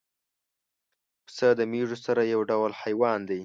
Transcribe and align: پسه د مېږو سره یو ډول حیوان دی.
پسه 1.25 1.47
د 1.59 1.61
مېږو 1.71 1.97
سره 2.05 2.21
یو 2.33 2.41
ډول 2.49 2.71
حیوان 2.81 3.19
دی. 3.29 3.39